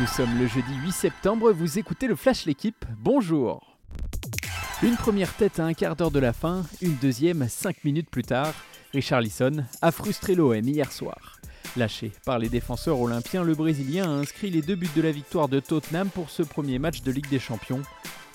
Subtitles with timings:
[0.00, 3.76] Nous sommes le jeudi 8 septembre, vous écoutez le Flash L'équipe, bonjour
[4.82, 8.22] Une première tête à un quart d'heure de la fin, une deuxième cinq minutes plus
[8.22, 8.54] tard.
[8.94, 11.38] Richard Lisson a frustré l'OM hier soir.
[11.76, 15.50] Lâché par les défenseurs olympiens, le Brésilien a inscrit les deux buts de la victoire
[15.50, 17.82] de Tottenham pour ce premier match de Ligue des Champions.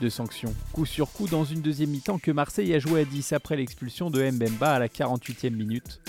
[0.00, 3.34] Deux sanctions, coup sur coup dans une deuxième mi-temps que Marseille a joué à 10
[3.34, 6.00] après l'expulsion de Mbemba à la 48e minute.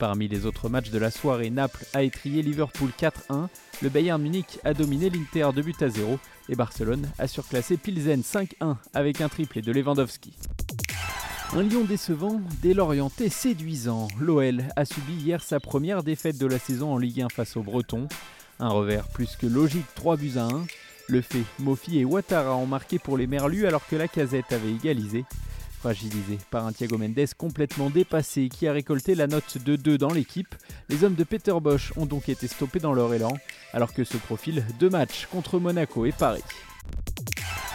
[0.00, 3.48] Parmi les autres matchs de la soirée, Naples a étrié Liverpool 4-1,
[3.82, 6.18] le Bayern Munich a dominé l'Inter 2 buts à 0
[6.48, 10.32] et Barcelone a surclassé Pilsen 5-1 avec un triplé de Lewandowski.
[11.52, 14.08] Un lion décevant, des Lorientais séduisants.
[14.18, 17.62] L'OL a subi hier sa première défaite de la saison en Ligue 1 face aux
[17.62, 18.08] Bretons.
[18.58, 20.64] Un revers plus que logique, 3 buts à 1.
[21.08, 24.72] Le fait, Mofi et Ouattara ont marqué pour les Merlus alors que la casette avait
[24.72, 25.26] égalisé.
[25.80, 30.12] Fragilisé par un Thiago Mendes complètement dépassé qui a récolté la note de 2 dans
[30.12, 30.54] l'équipe,
[30.90, 33.32] les hommes de Peter Bosch ont donc été stoppés dans leur élan,
[33.72, 36.42] alors que se profilent deux matchs contre Monaco et Paris.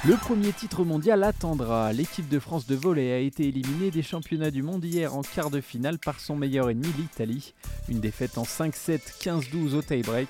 [0.07, 1.91] Le premier titre mondial attendra.
[1.93, 5.49] L'équipe de France de volley a été éliminée des championnats du monde hier en quart
[5.49, 7.55] de finale par son meilleur ennemi, l'Italie.
[7.89, 10.29] Une défaite en 5-7, 15-12 au tie-break.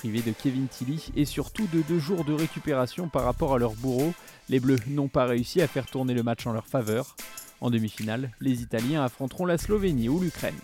[0.00, 3.74] Privés de Kevin Tilly et surtout de deux jours de récupération par rapport à leur
[3.74, 4.14] bourreau,
[4.48, 7.16] les Bleus n'ont pas réussi à faire tourner le match en leur faveur.
[7.60, 10.54] En demi-finale, les Italiens affronteront la Slovénie ou l'Ukraine.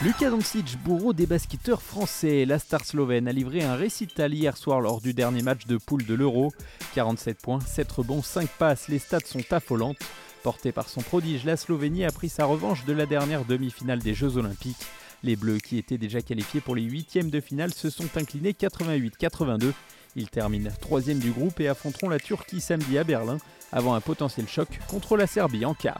[0.00, 4.80] Luka Doncic, bourreau des basketteurs français, la star slovène a livré un récital hier soir
[4.80, 6.52] lors du dernier match de poule de l'Euro.
[6.94, 9.98] 47 points, 7 rebonds, 5 passes, les stats sont affolantes.
[10.44, 14.14] Porté par son prodige, la Slovénie a pris sa revanche de la dernière demi-finale des
[14.14, 14.86] Jeux Olympiques.
[15.24, 19.72] Les Bleus, qui étaient déjà qualifiés pour les huitièmes de finale, se sont inclinés 88-82.
[20.16, 23.38] Ils terminent troisième du groupe et affronteront la Turquie samedi à Berlin,
[23.72, 25.98] avant un potentiel choc contre la Serbie en quart.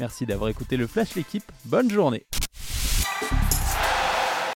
[0.00, 2.26] Merci d'avoir écouté le Flash l'équipe, bonne journée